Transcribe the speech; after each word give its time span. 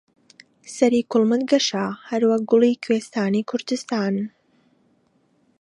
سەری 0.75 1.01
کوڵمت 1.11 1.41
گەشە 1.51 1.85
هەروەک 2.09 2.41
گوڵی 2.49 2.81
کوێستانی 2.83 3.47
کوردستان 3.49 4.15